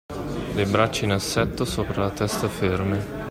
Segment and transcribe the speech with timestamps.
[0.55, 3.19] Le braccia in assetto sopra la testa ferme